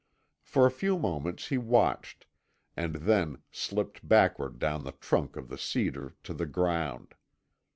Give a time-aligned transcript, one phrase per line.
[0.41, 2.25] For a few moments he watched,
[2.75, 7.13] and then slipped backward down the trunk of the cedar to the ground.